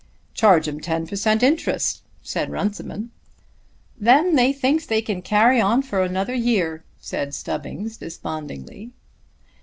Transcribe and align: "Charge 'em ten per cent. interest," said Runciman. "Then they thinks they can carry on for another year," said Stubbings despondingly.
"Charge 0.33 0.67
'em 0.67 0.79
ten 0.79 1.05
per 1.05 1.15
cent. 1.15 1.43
interest," 1.43 2.01
said 2.23 2.49
Runciman. 2.51 3.11
"Then 3.95 4.33
they 4.35 4.51
thinks 4.51 4.83
they 4.87 5.03
can 5.03 5.21
carry 5.21 5.61
on 5.61 5.83
for 5.83 6.01
another 6.01 6.33
year," 6.33 6.83
said 6.99 7.35
Stubbings 7.35 7.97
despondingly. 7.97 8.93